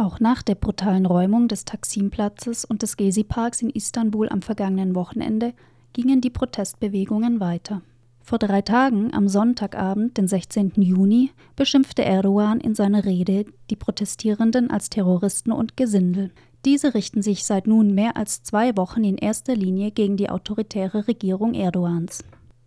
Auch 0.00 0.18
nach 0.18 0.40
der 0.40 0.54
brutalen 0.54 1.04
Räumung 1.04 1.46
des 1.46 1.66
Taksim-Platzes 1.66 2.64
und 2.64 2.80
des 2.80 2.96
Gezi-Parks 2.96 3.60
in 3.60 3.68
Istanbul 3.68 4.30
am 4.30 4.40
vergangenen 4.40 4.94
Wochenende 4.94 5.52
gingen 5.92 6.22
die 6.22 6.30
Protestbewegungen 6.30 7.38
weiter. 7.38 7.82
Vor 8.22 8.38
drei 8.38 8.62
Tagen, 8.62 9.12
am 9.12 9.28
Sonntagabend, 9.28 10.16
den 10.16 10.26
16. 10.26 10.72
Juni, 10.76 11.32
beschimpfte 11.54 12.02
Erdogan 12.02 12.60
in 12.60 12.74
seiner 12.74 13.04
Rede 13.04 13.44
die 13.68 13.76
Protestierenden 13.76 14.70
als 14.70 14.88
Terroristen 14.88 15.52
und 15.52 15.76
Gesindel. 15.76 16.30
Diese 16.64 16.94
richten 16.94 17.20
sich 17.20 17.44
seit 17.44 17.66
nun 17.66 17.94
mehr 17.94 18.16
als 18.16 18.42
zwei 18.42 18.78
Wochen 18.78 19.04
in 19.04 19.18
erster 19.18 19.54
Linie 19.54 19.90
gegen 19.90 20.16
die 20.16 20.30
autoritäre 20.30 21.08
Regierung 21.08 21.52
Erdogans. 21.52 22.24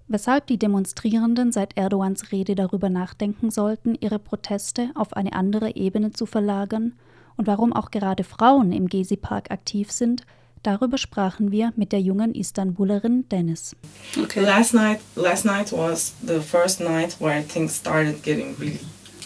Weshalb 0.08 0.46
die 0.46 0.60
Demonstrierenden 0.60 1.52
seit 1.52 1.78
Erdogans 1.78 2.32
Rede 2.32 2.54
darüber 2.54 2.92
nachdenken 2.92 3.50
sollten, 3.50 3.98
ihre 4.00 4.20
Proteste 4.20 4.92
auf 4.94 5.14
eine 5.14 5.34
andere 5.34 5.76
Ebene 5.76 6.12
zu 6.12 6.28
verlagern 6.28 6.94
und 7.38 7.48
warum 7.48 7.74
auch 7.74 7.92
gerade 7.92 8.24
Frauen 8.24 8.72
im 8.72 8.88
Gezi-Park 8.88 9.52
aktiv 9.52 9.92
sind, 9.92 10.24
darüber 10.62 10.98
sprachen 10.98 11.52
wir 11.52 11.74
mit 11.76 11.92
der 11.92 12.02
jungen 12.02 12.34
Istanbulerin 12.34 13.28
Dennis. 13.30 13.76
Okay, 14.22 14.42
last 14.42 14.74
night, 14.74 15.00
last 15.16 15.46
night 15.46 15.72
was 15.72 16.14
the 16.26 16.40
first 16.40 16.80
night 16.80 17.16
where 17.20 17.44
things 17.44 17.76
started 17.76 18.24
getting 18.24 18.56
really 18.60 18.80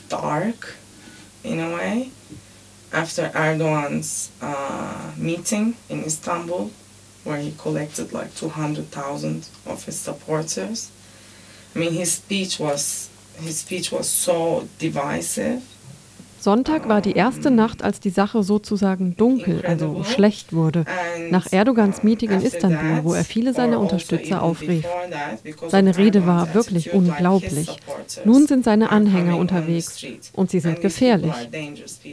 dark 0.10 0.76
in 1.44 1.60
a 1.60 1.76
way. 1.76 2.12
After 2.92 3.30
Erdogan's 3.36 4.32
uh, 4.42 5.12
meeting 5.18 5.76
in 5.90 6.04
Istanbul, 6.06 6.72
where 7.28 7.38
he 7.38 7.54
collected 7.58 8.14
like 8.14 8.34
200,000 8.36 9.50
of 9.66 9.84
his 9.84 10.00
supporters. 10.00 10.90
I 11.76 11.80
mean, 11.80 11.92
his 11.92 12.14
speech 12.14 12.60
was 12.60 13.10
his 13.40 13.60
speech 13.60 13.92
was 13.92 14.10
so 14.10 14.68
divisive 14.80 15.62
Sonntag 16.48 16.88
war 16.88 17.02
die 17.02 17.12
erste 17.12 17.52
Nacht, 17.52 17.84
als 17.84 18.00
die 18.00 18.10
Sache 18.10 18.42
sozusagen 18.42 19.18
dunkel, 19.18 19.66
also 19.66 20.06
schlecht 20.06 20.54
wurde, 20.54 20.86
nach 21.30 21.52
Erdogans 21.52 22.04
Meeting 22.04 22.32
in 22.32 22.42
Istanbul, 22.42 23.04
wo 23.04 23.14
er 23.14 23.26
viele 23.26 23.54
seiner 23.54 23.82
Unterstützer 23.82 24.42
aufrief. 24.42 24.86
Seine 25.68 25.98
Rede 25.98 26.26
war 26.26 26.54
wirklich 26.54 26.94
unglaublich. 26.94 27.68
Nun 28.24 28.48
sind 28.48 28.64
seine 28.64 28.92
Anhänger 28.92 29.36
unterwegs 29.38 30.06
und 30.32 30.50
sie 30.50 30.62
sind 30.62 30.80
gefährlich. 30.80 31.36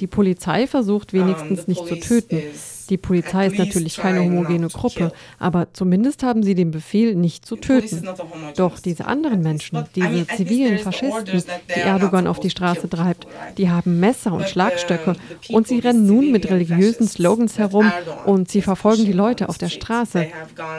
Die 0.00 0.08
Polizei 0.08 0.66
versucht 0.66 1.12
wenigstens 1.12 1.68
nicht 1.68 1.86
zu 1.86 1.94
töten. 1.94 2.42
Die 2.90 2.96
Polizei 2.96 3.46
ist 3.46 3.58
natürlich 3.58 3.96
keine 3.96 4.20
homogene 4.20 4.68
Gruppe, 4.68 5.12
aber 5.38 5.68
zumindest 5.72 6.22
haben 6.22 6.42
sie 6.42 6.54
den 6.54 6.70
Befehl, 6.70 7.14
nicht 7.14 7.46
zu 7.46 7.56
töten. 7.56 8.08
Doch 8.56 8.78
diese 8.78 9.06
anderen 9.06 9.42
Menschen, 9.42 9.84
diese 9.94 10.26
zivilen 10.26 10.78
Faschisten, 10.78 11.42
die 11.74 11.80
Erdogan 11.80 12.26
auf 12.26 12.40
die 12.40 12.50
Straße 12.50 12.88
treibt, 12.88 13.26
die 13.58 13.70
haben 13.70 14.00
Messer 14.00 14.32
und 14.32 14.48
Schlagstöcke 14.48 15.16
und 15.48 15.68
sie 15.68 15.78
rennen 15.78 16.06
nun 16.06 16.32
mit 16.32 16.50
religiösen 16.50 17.08
Slogans 17.08 17.58
herum 17.58 17.90
und 18.26 18.50
sie 18.50 18.62
verfolgen 18.62 19.04
die 19.04 19.12
Leute 19.12 19.48
auf 19.48 19.58
der 19.58 19.68
Straße. 19.68 20.26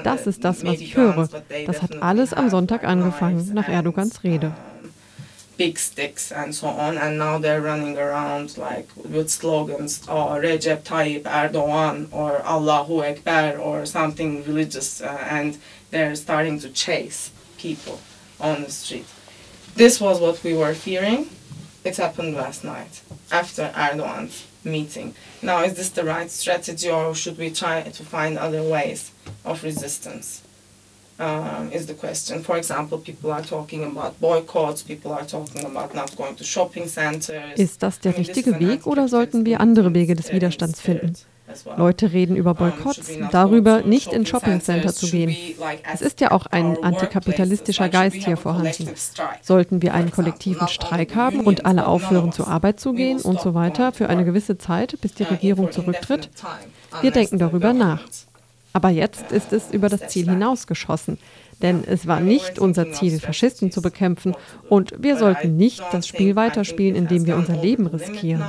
Das 0.03 0.27
ist 0.27 0.43
das, 0.43 0.65
was 0.65 0.79
ich 0.79 0.95
höre. 0.95 1.29
Das 1.65 1.81
hat 1.81 2.01
alles 2.01 2.33
am 2.33 2.49
Sonntag 2.49 2.83
angefangen, 2.83 3.51
nach 3.53 3.69
Erdogans 3.69 4.23
Rede. 4.23 4.53
Big 5.57 5.79
sticks 5.79 6.31
and 6.31 6.53
so 6.53 6.67
on, 6.67 6.97
and 6.97 7.17
now 7.17 7.37
they're 7.37 7.61
running 7.61 7.97
around 7.97 8.57
like 8.57 8.89
with 8.95 9.29
slogans, 9.29 10.03
oh, 10.07 10.37
Recep 10.39 10.83
Tayyip 10.83 11.23
Erdogan 11.23 12.07
or 12.11 12.41
Allahu 12.45 13.01
Ekber 13.01 13.59
or 13.59 13.85
something 13.85 14.43
religious, 14.45 15.01
uh, 15.01 15.25
and 15.29 15.57
they're 15.91 16.15
starting 16.15 16.59
to 16.59 16.69
chase 16.69 17.31
people 17.57 17.99
on 18.39 18.63
the 18.63 18.71
street. 18.71 19.07
This 19.75 19.99
was 19.99 20.19
what 20.19 20.43
we 20.43 20.53
were 20.53 20.73
fearing. 20.73 21.29
It 21.83 21.97
happened 21.97 22.35
last 22.35 22.63
night 22.63 23.01
after 23.31 23.71
Erdogan's 23.75 24.45
meeting. 24.63 25.13
Now, 25.41 25.63
is 25.63 25.75
this 25.75 25.89
the 25.89 26.03
right 26.03 26.31
strategy, 26.31 26.89
or 26.89 27.13
should 27.13 27.37
we 27.37 27.51
try 27.51 27.81
to 27.83 28.03
find 28.03 28.37
other 28.37 28.63
ways 28.63 29.11
of 29.43 29.63
resistance? 29.63 30.44
Um, 31.19 31.71
is 31.71 31.87
the 31.87 31.93
question. 31.93 32.43
For 32.43 32.57
example, 32.57 32.97
people 32.97 33.31
are 33.31 33.43
talking 33.43 33.83
about 33.83 34.19
boycotts, 34.19 34.83
people 34.83 35.11
are 35.11 35.25
talking 35.25 35.65
about 35.65 35.93
not 35.93 36.15
going 36.15 36.35
to 36.35 36.43
shopping 36.43 36.87
centers. 36.87 37.57
Ist 37.57 37.81
das 37.81 37.99
der 37.99 38.17
richtige 38.17 38.59
Weg 38.59 38.85
oder 38.85 39.07
sollten 39.07 39.45
wir 39.45 39.59
andere 39.59 39.93
Wege 39.93 40.15
des 40.15 40.31
Widerstands 40.31 40.81
finden? 40.81 41.15
Leute 41.77 42.11
reden 42.11 42.35
über 42.35 42.55
Boykotts, 42.55 43.11
darüber, 43.31 43.81
nicht 43.81 44.11
in 44.11 44.25
Shoppingcenter 44.25 44.93
zu 44.93 45.09
gehen. 45.09 45.35
Es 45.93 46.01
ist 46.01 46.19
ja 46.19 46.31
auch 46.31 46.47
ein 46.47 46.83
antikapitalistischer 46.83 47.87
Geist 47.87 48.17
hier 48.17 48.35
vorhanden. 48.35 48.89
Sollten 49.41 49.81
wir 49.81 49.93
einen 49.93 50.11
kollektiven 50.11 50.67
Streik 50.67 51.15
haben 51.15 51.41
und 51.41 51.65
alle 51.65 51.87
aufhören, 51.87 52.31
zur 52.31 52.47
Arbeit 52.47 52.79
zu 52.79 52.93
gehen 52.93 53.21
und 53.21 53.39
so 53.39 53.53
weiter 53.53 53.91
für 53.91 54.09
eine 54.09 54.25
gewisse 54.25 54.57
Zeit, 54.57 54.99
bis 55.01 55.13
die 55.13 55.23
Regierung 55.23 55.71
zurücktritt? 55.71 56.29
Wir 57.01 57.11
denken 57.11 57.37
darüber 57.37 57.73
nach. 57.73 58.01
Aber 58.75 58.89
jetzt 58.89 59.31
ist 59.31 59.53
es 59.53 59.71
über 59.71 59.87
das 59.87 60.09
Ziel 60.09 60.29
hinausgeschossen. 60.29 61.17
Denn 61.61 61.85
es 61.85 62.07
war 62.07 62.19
nicht 62.19 62.59
unser 62.59 62.91
Ziel, 62.91 63.21
Faschisten 63.21 63.71
zu 63.71 63.81
bekämpfen. 63.81 64.35
Und 64.67 64.93
wir 64.99 65.17
sollten 65.17 65.55
nicht 65.55 65.81
das 65.93 66.05
Spiel 66.05 66.35
weiterspielen, 66.35 66.93
indem 66.93 67.25
wir 67.25 67.37
unser 67.37 67.55
Leben 67.55 67.87
riskieren. 67.87 68.43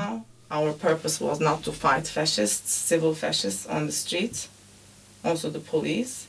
Our 0.50 0.72
purpose 0.72 1.24
was 1.24 1.38
not 1.38 1.62
to 1.62 1.70
fight 1.70 2.08
fascists, 2.08 2.88
civil 2.88 3.14
fascists 3.14 3.68
on 3.68 3.88
the 3.88 3.92
streets, 3.92 4.48
also 5.22 5.48
the 5.48 5.60
police. 5.60 6.26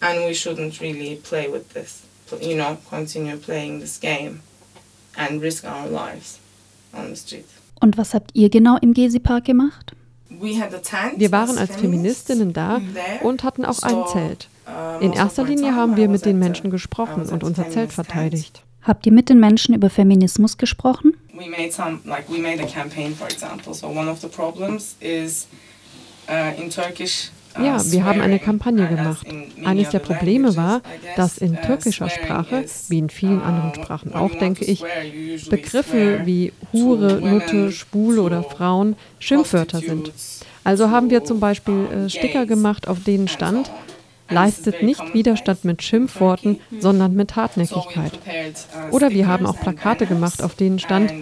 And 0.00 0.26
we 0.26 0.34
shouldn't 0.34 0.78
really 0.82 1.16
play 1.16 1.50
with 1.50 1.72
this, 1.72 2.02
you 2.38 2.54
know, 2.54 2.76
continue 2.90 3.38
playing 3.38 3.80
this 3.80 3.98
game 3.98 4.40
and 5.16 5.40
risk 5.40 5.64
our 5.64 5.88
lives 5.88 6.38
on 6.92 7.08
the 7.08 7.16
street. 7.16 7.46
Und 7.80 7.96
was 7.96 8.12
habt 8.12 8.32
ihr 8.34 8.50
genau 8.50 8.76
im 8.82 8.92
Gezi-Park 8.92 9.46
gemacht? 9.46 9.94
Wir 10.40 11.32
waren 11.32 11.58
als 11.58 11.76
Feministinnen 11.76 12.52
da 12.52 12.80
und 13.22 13.44
hatten 13.44 13.64
auch 13.64 13.82
ein 13.82 14.06
Zelt. 14.12 14.48
In 15.00 15.12
erster 15.12 15.44
Linie 15.44 15.74
haben 15.74 15.96
wir 15.96 16.08
mit 16.08 16.24
den 16.24 16.38
Menschen 16.38 16.70
gesprochen 16.70 17.28
und 17.28 17.44
unser 17.44 17.68
Zelt 17.70 17.92
verteidigt. 17.92 18.62
Habt 18.82 19.06
ihr 19.06 19.12
mit 19.12 19.28
den 19.28 19.38
Menschen 19.38 19.74
über 19.74 19.90
Feminismus 19.90 20.58
gesprochen? 20.58 21.14
Uh, 26.28 26.62
in 26.62 26.70
Turkish 26.70 27.30
ja, 27.60 27.82
wir 27.84 28.04
haben 28.04 28.20
eine 28.20 28.38
Kampagne 28.38 28.86
gemacht. 28.86 29.26
Eines 29.64 29.90
der 29.90 29.98
Probleme 29.98 30.56
war, 30.56 30.82
dass 31.16 31.38
in 31.38 31.56
türkischer 31.56 32.08
Sprache, 32.08 32.64
wie 32.88 32.98
in 32.98 33.10
vielen 33.10 33.40
anderen 33.40 33.74
Sprachen 33.74 34.14
auch, 34.14 34.34
denke 34.34 34.64
ich, 34.64 34.84
Begriffe 35.48 36.22
wie 36.24 36.52
Hure, 36.72 37.20
Nutte, 37.20 37.72
Spule 37.72 38.22
oder 38.22 38.42
Frauen 38.42 38.96
Schimpfwörter 39.18 39.80
sind. 39.80 40.12
Also 40.64 40.90
haben 40.90 41.10
wir 41.10 41.24
zum 41.24 41.40
Beispiel 41.40 41.86
äh, 42.06 42.08
Sticker 42.08 42.46
gemacht, 42.46 42.86
auf 42.86 43.02
denen 43.02 43.28
stand, 43.28 43.70
leistet 44.32 44.82
nicht 44.82 45.14
Widerstand 45.14 45.64
mit 45.64 45.82
Schimpfworten, 45.82 46.60
sondern 46.80 47.14
mit 47.14 47.36
Hartnäckigkeit. 47.36 48.12
Oder 48.90 49.10
wir 49.10 49.26
haben 49.26 49.46
auch 49.46 49.58
Plakate 49.58 50.06
gemacht, 50.06 50.42
auf 50.42 50.54
denen 50.54 50.78
stand, 50.78 51.12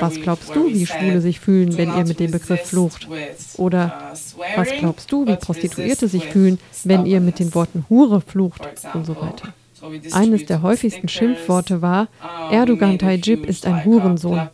was 0.00 0.20
glaubst 0.20 0.54
du, 0.54 0.72
wie 0.72 0.86
Schwule 0.86 1.20
sich 1.20 1.40
fühlen, 1.40 1.76
wenn 1.76 1.96
ihr 1.96 2.06
mit 2.06 2.20
dem 2.20 2.30
Begriff 2.30 2.62
flucht? 2.62 3.08
Oder 3.56 4.12
was 4.56 4.70
glaubst 4.78 5.10
du, 5.12 5.26
wie 5.26 5.36
Prostituierte 5.36 6.08
sich 6.08 6.26
fühlen, 6.26 6.58
wenn 6.84 7.06
ihr 7.06 7.20
mit 7.20 7.38
den 7.38 7.54
Worten 7.54 7.86
Hure 7.88 8.20
flucht 8.20 8.62
und 8.94 9.06
so 9.06 9.16
weiter. 9.16 9.52
Eines 10.12 10.46
der 10.46 10.62
häufigsten 10.62 11.08
Schimpfworte 11.08 11.82
war, 11.82 12.08
Erdogan 12.50 12.98
Tayyip 12.98 13.46
ist 13.46 13.66
ein 13.66 13.84
Hurensohn. 13.84 14.48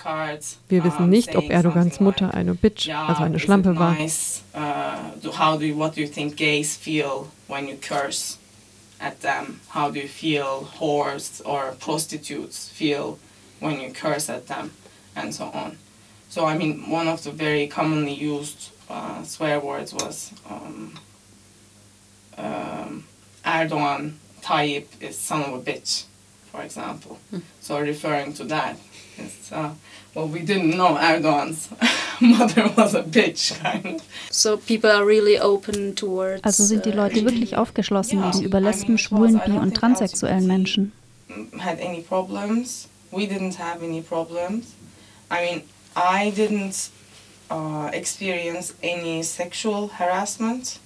Wir 0.68 0.84
wissen 0.84 1.08
nicht, 1.08 1.34
ob 1.36 1.50
Erdogans 1.50 2.00
Mutter 2.00 2.34
eine 2.34 2.54
Bitch, 2.54 2.88
also 2.90 3.22
eine 3.22 3.38
Schlampe 3.38 3.76
war. 3.78 3.96
at 8.98 9.20
them? 9.20 9.60
How 9.68 9.90
do 9.90 10.00
you 10.00 10.08
feel 10.08 10.70
whores 10.78 11.42
or 11.44 11.72
prostitutes 11.78 12.70
feel 12.70 13.18
when 13.60 13.80
you 13.80 13.90
curse 13.90 14.28
at 14.28 14.46
them, 14.46 14.72
and 15.14 15.34
so 15.34 15.44
on. 15.46 15.78
So, 16.28 16.44
I 16.44 16.56
mean, 16.56 16.90
one 16.90 17.08
of 17.08 17.22
the 17.22 17.30
very 17.30 17.66
commonly 17.66 18.12
used 18.12 18.70
uh, 18.90 19.22
swear 19.22 19.60
words 19.60 19.94
was 19.94 20.32
um, 20.48 20.98
um, 22.36 23.04
Erdogan 23.44 24.14
Tayyip 24.46 24.86
is 25.00 25.18
son 25.18 25.42
of 25.42 25.54
a 25.54 25.58
bitch, 25.58 26.04
for 26.52 26.62
example. 26.62 27.18
Hmm. 27.30 27.40
So 27.60 27.80
referring 27.80 28.32
to 28.34 28.44
that, 28.44 28.76
it's, 29.18 29.50
uh, 29.50 29.70
well, 30.14 30.28
we 30.28 30.40
didn't 30.40 30.76
know 30.76 30.94
Erdogan's 30.94 31.68
mother 32.20 32.70
was 32.76 32.94
a 32.94 33.02
bitch, 33.02 33.58
kind 33.60 33.96
of. 33.96 34.02
So 34.30 34.56
people 34.56 34.90
are 34.90 35.04
really 35.04 35.38
open 35.40 35.96
towards. 35.96 36.44
Also 36.44 36.64
sind 36.64 36.84
die 36.84 36.92
Leute 36.92 37.24
wirklich 37.24 37.56
aufgeschlossen 37.56 38.20
yeah, 38.20 38.30
gegenüber 38.30 38.60
Lesben, 38.60 38.98
Schwulen, 38.98 39.40
Bi- 39.44 39.58
und 39.58 39.74
transsexuellen 39.74 40.46
Menschen. 40.46 40.92
Had 41.58 41.80
any 41.80 42.02
problems? 42.02 42.88
We 43.10 43.26
didn't 43.26 43.56
have 43.56 43.82
any 43.82 44.00
problems. 44.00 44.74
I 45.28 45.44
mean, 45.44 45.62
I 45.96 46.30
didn't 46.30 46.90
uh, 47.50 47.90
experience 47.92 48.74
any 48.82 49.22
sexual 49.24 49.88
harassment. 49.98 50.78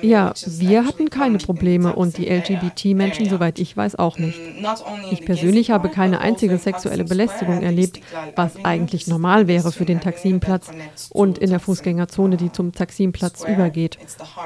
Ja, 0.00 0.32
wir 0.46 0.86
hatten 0.86 1.10
keine 1.10 1.36
Probleme 1.36 1.94
und 1.94 2.16
die 2.16 2.26
LGBT-Menschen, 2.26 3.28
soweit 3.28 3.58
ich 3.58 3.76
weiß, 3.76 3.96
auch 3.96 4.18
nicht. 4.18 4.38
Mm, 4.38 4.64
ich 5.10 5.26
persönlich 5.26 5.70
habe 5.70 5.90
keine 5.90 6.20
also 6.20 6.28
einzige 6.28 6.56
sexuelle 6.56 7.04
Belästigung 7.04 7.62
erlebt, 7.62 8.00
was 8.34 8.64
eigentlich 8.64 9.06
normal 9.08 9.46
wäre 9.46 9.72
für 9.72 9.84
den 9.84 10.00
Taximplatz 10.00 10.70
und 11.10 11.36
in 11.36 11.50
der 11.50 11.60
Fußgängerzone, 11.60 12.38
die 12.38 12.50
zum 12.50 12.72
Taximplatz 12.72 13.44
übergeht 13.44 13.98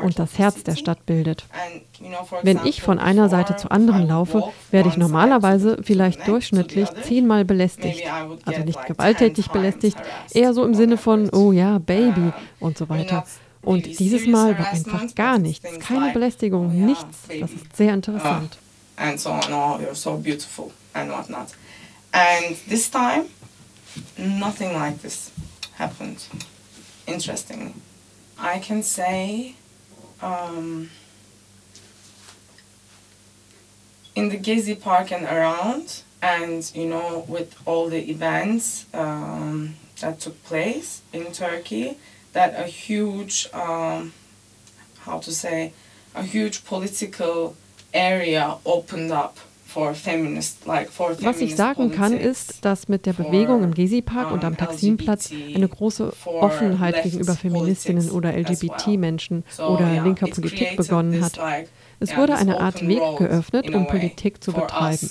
und 0.02 0.18
das 0.18 0.38
Herz 0.38 0.64
der 0.64 0.74
Stadt 0.74 1.06
bildet. 1.06 1.46
Wenn 2.42 2.60
ich 2.64 2.82
von 2.82 2.98
einer 2.98 3.28
Seite 3.28 3.54
zur 3.54 3.70
anderen 3.70 4.08
laufe, 4.08 4.42
werde 4.72 4.88
ich 4.88 4.96
normalerweise 4.96 5.78
vielleicht 5.82 6.26
durchschnittlich 6.26 6.88
zehnmal 7.02 7.44
belästigt. 7.44 8.02
Also 8.44 8.64
nicht 8.64 8.84
gewalttätig 8.86 9.48
belästigt, 9.50 9.98
eher 10.32 10.52
so 10.52 10.64
im 10.64 10.74
Sinne 10.74 10.96
von, 10.96 11.30
oh 11.30 11.52
ja, 11.52 11.78
Baby 11.78 12.32
und 12.58 12.76
so 12.76 12.88
weiter. 12.88 13.24
Und 13.62 13.86
dieses 13.98 14.26
Mal 14.26 14.58
war 14.58 14.68
einfach 14.68 15.14
gar 15.14 15.38
nichts, 15.38 15.68
keine 15.80 16.12
Belästigung, 16.12 16.68
oh 16.68 16.86
nichts. 16.86 17.18
Das 17.28 17.50
ist 17.50 17.76
sehr 17.76 17.94
interessant. 17.94 18.58
And 18.96 19.20
so 19.20 19.30
on, 19.30 19.52
oh, 19.52 19.78
you're 19.80 19.94
so 19.94 20.16
beautiful 20.16 20.72
and 20.94 21.10
whatnot. 21.10 21.54
And 22.12 22.56
this 22.68 22.90
time, 22.90 23.26
nothing 24.16 24.72
like 24.72 25.00
this 25.02 25.30
happened, 25.76 26.18
interestingly. 27.06 27.74
I 28.38 28.58
can 28.58 28.82
say 28.82 29.54
um, 30.20 30.90
in 34.14 34.30
the 34.30 34.38
Gezi 34.38 34.80
Park 34.80 35.12
and 35.12 35.24
around, 35.24 36.02
and 36.20 36.70
you 36.74 36.86
know, 36.86 37.24
with 37.28 37.54
all 37.66 37.88
the 37.88 38.10
events 38.10 38.86
um, 38.94 39.76
that 40.00 40.18
took 40.20 40.42
place 40.44 41.02
in 41.12 41.32
Turkey, 41.32 41.96
that 42.38 42.54
a 42.56 42.68
huge, 42.68 43.48
um, 43.52 44.12
how 45.00 45.18
to 45.18 45.32
say, 45.32 45.72
a 46.14 46.22
huge 46.22 46.64
political 46.64 47.56
area 47.92 48.58
opened 48.64 49.10
up 49.10 49.38
Was 49.74 51.40
ich 51.40 51.54
sagen 51.54 51.92
kann, 51.92 52.14
ist, 52.14 52.64
dass 52.64 52.88
mit 52.88 53.04
der 53.04 53.12
Bewegung 53.12 53.62
im 53.62 53.74
Gezi-Park 53.74 54.32
und 54.32 54.42
am 54.42 54.56
Taksimplatz 54.56 55.30
eine 55.54 55.68
große 55.68 56.14
Offenheit 56.24 57.02
gegenüber 57.02 57.34
Feministinnen 57.34 58.10
oder 58.10 58.34
LGBT-Menschen 58.34 59.44
oder 59.58 60.02
linker 60.02 60.28
Politik 60.28 60.76
begonnen 60.78 61.22
hat. 61.22 61.38
Es 62.00 62.16
wurde 62.16 62.36
eine 62.36 62.60
Art 62.60 62.86
Weg 62.88 63.02
geöffnet, 63.18 63.72
um 63.74 63.86
Politik 63.86 64.42
zu 64.42 64.52
betreiben. 64.52 65.10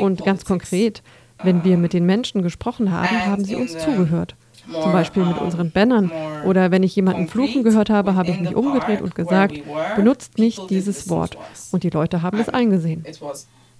Und 0.00 0.24
ganz 0.24 0.46
konkret, 0.46 1.02
wenn 1.42 1.62
wir 1.62 1.76
mit 1.76 1.92
den 1.92 2.06
Menschen 2.06 2.40
gesprochen 2.42 2.90
haben, 2.90 3.26
haben 3.26 3.44
sie 3.44 3.54
uns 3.54 3.76
zugehört. 3.76 4.34
Zum 4.72 4.92
Beispiel 4.92 5.24
mit 5.24 5.38
unseren 5.38 5.70
Bannern. 5.70 6.10
Oder 6.44 6.70
wenn 6.70 6.82
ich 6.82 6.94
jemanden 6.96 7.28
fluchen 7.28 7.62
gehört 7.62 7.90
habe, 7.90 8.14
habe 8.14 8.30
ich 8.30 8.40
mich 8.40 8.54
umgedreht 8.54 9.02
und 9.02 9.14
gesagt, 9.14 9.60
benutzt 9.96 10.38
nicht 10.38 10.70
dieses 10.70 11.08
Wort. 11.10 11.36
Und 11.72 11.82
die 11.82 11.90
Leute 11.90 12.22
haben 12.22 12.38
es 12.38 12.48
eingesehen. 12.48 13.04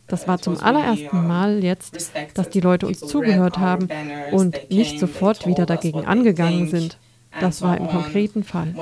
Das 0.07 0.27
war 0.27 0.41
zum 0.41 0.61
allerersten 0.61 1.27
Mal 1.27 1.63
jetzt, 1.63 2.13
dass 2.35 2.51
die 2.51 2.61
Leute 2.61 2.87
uns 2.87 3.01
zugehört 3.01 3.59
haben 3.59 3.89
und 4.33 4.71
nicht 4.71 4.99
sofort 4.99 5.47
wieder 5.47 5.67
dagegen 5.67 6.05
angegangen 6.05 6.69
sind. 6.69 6.99
Das 7.39 7.63
war 7.63 7.77
im 7.77 7.87
konkreten 7.87 8.43
Fall. 8.43 8.75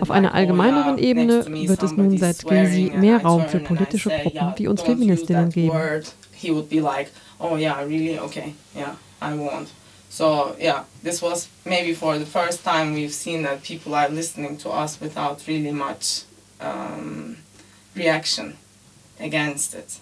Auf 0.00 0.10
einer 0.10 0.34
allgemeineren 0.34 0.96
Ebene 0.96 1.44
wird 1.46 1.82
es 1.82 1.92
nun 1.92 2.16
seit 2.16 2.42
Gysi 2.46 2.90
mehr 2.96 3.22
Raum 3.22 3.46
für 3.48 3.58
politische 3.58 4.08
Gruppen 4.08 4.54
wie 4.56 4.66
uns 4.66 4.80
Feministinnen 4.82 5.50
geben. 5.50 5.76
So 10.12 10.54
yeah, 10.60 10.84
this 11.02 11.22
was 11.22 11.48
maybe 11.64 11.94
for 11.94 12.18
the 12.18 12.26
first 12.26 12.62
time 12.62 12.92
we've 12.92 13.14
seen 13.14 13.44
that 13.44 13.62
people 13.62 13.94
are 13.94 14.10
listening 14.10 14.58
to 14.58 14.68
us 14.68 15.00
without 15.00 15.46
really 15.48 15.72
much 15.72 16.24
um, 16.60 17.38
reaction 17.96 18.58
against 19.18 19.74
it. 19.74 20.00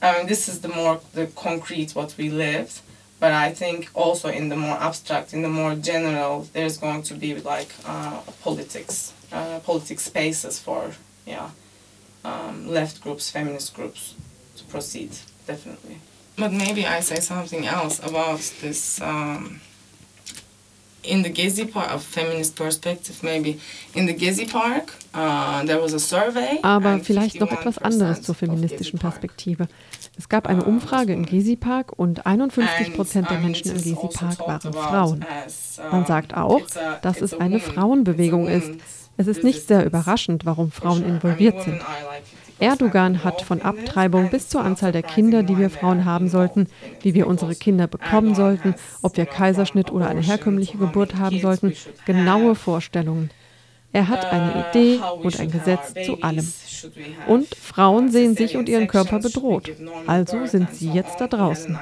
I 0.00 0.16
mean, 0.16 0.26
this 0.26 0.48
is 0.48 0.62
the 0.62 0.68
more 0.68 1.02
the 1.12 1.26
concrete 1.26 1.94
what 1.94 2.14
we 2.16 2.30
lived, 2.30 2.80
but 3.20 3.32
I 3.32 3.52
think 3.52 3.90
also 3.92 4.30
in 4.30 4.48
the 4.48 4.56
more 4.56 4.78
abstract, 4.78 5.34
in 5.34 5.42
the 5.42 5.50
more 5.50 5.74
general, 5.74 6.48
there's 6.54 6.78
going 6.78 7.02
to 7.02 7.14
be 7.14 7.34
like 7.34 7.68
uh, 7.84 8.22
politics, 8.42 9.12
uh, 9.30 9.58
politics 9.58 10.04
spaces 10.04 10.58
for 10.58 10.92
yeah, 11.26 11.50
um, 12.24 12.66
left 12.66 13.02
groups, 13.02 13.30
feminist 13.30 13.74
groups 13.74 14.14
to 14.56 14.64
proceed 14.64 15.10
definitely. 15.46 15.98
But 16.38 16.52
maybe 16.52 16.86
I 16.86 17.00
say 17.00 17.20
something 17.20 17.66
else 17.66 18.00
about 18.00 18.40
this. 18.60 19.00
Um, 19.00 19.60
in 21.02 21.22
the 21.22 21.30
Gezi 21.30 21.64
Park, 21.72 21.90
a 21.90 21.98
feminist 21.98 22.54
perspective 22.54 23.22
maybe. 23.22 23.58
In 23.94 24.06
the 24.06 24.14
Gezi 24.14 24.50
Park, 24.50 24.92
uh, 25.14 25.64
there 25.64 25.80
was 25.80 25.94
a 25.94 25.98
survey. 25.98 26.58
Aber 26.62 27.00
vielleicht 27.00 27.40
noch 27.40 27.50
etwas 27.50 27.78
anderes 27.78 28.22
zur 28.22 28.34
feministischen 28.34 28.98
Perspektive. 28.98 29.68
Es 30.16 30.28
gab 30.28 30.46
eine 30.46 30.64
Umfrage 30.64 31.12
im 31.12 31.24
Gezi 31.24 31.56
Park 31.56 31.92
und 31.96 32.26
51 32.26 32.94
Prozent 32.94 33.30
der 33.30 33.38
Menschen 33.38 33.70
im 33.70 33.76
Gezi 33.76 33.96
also 33.96 34.08
Park 34.08 34.40
waren 34.40 34.72
Frauen. 34.72 35.24
Man 35.90 36.06
sagt 36.06 36.34
auch, 36.34 36.62
dass 37.02 37.20
es 37.20 37.38
eine 37.38 37.60
Frauenbewegung 37.60 38.46
ist. 38.46 38.72
Es 39.16 39.26
ist 39.26 39.42
nicht 39.42 39.66
sehr 39.66 39.84
überraschend, 39.84 40.46
warum 40.46 40.70
Frauen 40.70 41.04
involviert 41.04 41.62
sind. 41.62 41.80
Erdogan 42.60 43.24
hat 43.24 43.42
von 43.42 43.62
Abtreibung 43.62 44.30
bis 44.30 44.48
zur 44.48 44.62
Anzahl 44.62 44.92
der 44.92 45.02
Kinder, 45.02 45.42
die 45.42 45.58
wir 45.58 45.70
Frauen 45.70 46.04
haben 46.04 46.28
sollten, 46.28 46.66
wie 47.02 47.14
wir 47.14 47.26
unsere 47.26 47.54
Kinder 47.54 47.86
bekommen 47.86 48.34
sollten, 48.34 48.74
ob 49.02 49.16
wir 49.16 49.26
Kaiserschnitt 49.26 49.90
oder 49.90 50.08
eine 50.08 50.20
herkömmliche 50.20 50.78
Geburt 50.78 51.16
haben 51.16 51.40
sollten, 51.40 51.74
genaue 52.04 52.54
Vorstellungen. 52.54 53.30
Er 53.92 54.08
hat 54.08 54.26
eine 54.26 54.66
Idee 54.68 55.00
und 55.22 55.40
ein 55.40 55.50
Gesetz 55.50 55.94
zu 56.04 56.20
allem. 56.20 56.52
Und 57.26 57.54
Frauen 57.54 58.10
sehen 58.10 58.36
sich 58.36 58.56
und 58.56 58.68
ihren 58.68 58.86
Körper 58.86 59.18
bedroht. 59.18 59.72
Also 60.06 60.44
sind 60.46 60.74
sie 60.74 60.90
jetzt 60.90 61.20
da 61.20 61.26
draußen. 61.26 61.78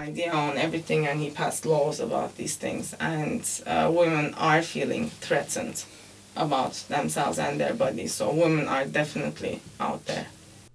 about 6.37 6.75
themselves 6.91 7.39
and 7.39 7.59
their 7.59 7.73
bodies. 7.73 8.13
So 8.13 8.31
women 8.31 8.69
are 8.69 8.85
definitely 8.85 9.61
out 9.81 10.05
there. 10.05 10.27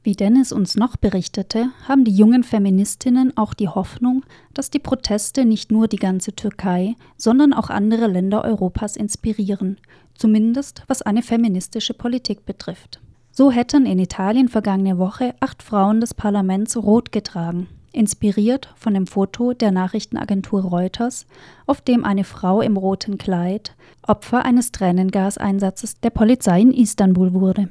Wie 0.04 0.16
Dennis 0.16 0.52
uns 0.52 0.76
noch 0.76 0.98
berichtete, 0.98 1.68
haben 1.88 2.06
die 2.06 2.16
jungen 2.16 2.44
Feministinnen 2.44 3.38
auch 3.38 3.54
die 3.54 3.68
Hoffnung, 3.68 4.26
dass 4.52 4.72
die 4.72 4.80
Proteste 4.80 5.46
nicht 5.46 5.72
nur 5.72 5.88
die 5.88 5.98
ganze 5.98 6.34
Türkei, 6.34 6.96
sondern 7.18 7.54
auch 7.54 7.70
andere 7.70 8.08
Länder 8.08 8.44
Europas 8.44 8.96
inspirieren, 8.96 9.78
zumindest 10.16 10.84
was 10.88 11.04
eine 11.04 11.22
feministische 11.22 11.94
Politik 11.94 12.48
betrifft. 12.48 13.00
So 13.32 13.52
hätten 13.52 13.86
in 13.86 14.00
Italien 14.00 14.50
vergangene 14.50 14.98
Woche 14.98 15.36
acht 15.40 15.62
Frauen 15.62 16.02
des 16.02 16.16
Parlaments 16.16 16.76
rot 16.76 17.12
getragen, 17.12 17.68
inspiriert 17.92 18.74
von 18.76 18.96
dem 18.96 19.06
Foto 19.06 19.54
der 19.54 19.72
Nachrichtenagentur 19.72 20.64
Reuters, 20.64 21.28
auf 21.68 21.80
dem 21.80 22.06
eine 22.06 22.24
Frau 22.24 22.62
im 22.62 22.76
roten 22.76 23.20
Kleid 23.20 23.76
Opfer 24.02 24.46
eines 24.46 24.72
Tränengaseinsatzes 24.72 26.00
der 26.00 26.10
Polizei 26.10 26.60
in 26.62 26.74
Istanbul 26.74 27.34
wurde. 27.34 27.70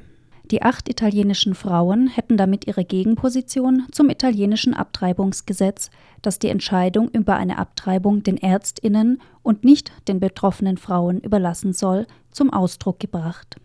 Die 0.51 0.63
acht 0.63 0.89
italienischen 0.89 1.55
Frauen 1.55 2.07
hätten 2.09 2.35
damit 2.35 2.67
ihre 2.67 2.83
Gegenposition 2.83 3.87
zum 3.91 4.09
italienischen 4.09 4.73
Abtreibungsgesetz, 4.73 5.89
das 6.21 6.39
die 6.39 6.49
Entscheidung 6.49 7.07
über 7.09 7.37
eine 7.37 7.57
Abtreibung 7.57 8.21
den 8.23 8.35
Ärztinnen 8.35 9.21
und 9.43 9.63
nicht 9.63 9.93
den 10.09 10.19
betroffenen 10.19 10.75
Frauen 10.75 11.21
überlassen 11.21 11.71
soll, 11.71 12.05
zum 12.31 12.51
Ausdruck 12.51 12.99
gebracht 12.99 13.60